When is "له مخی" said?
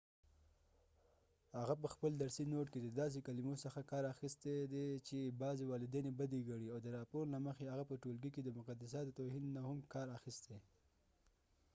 7.33-7.65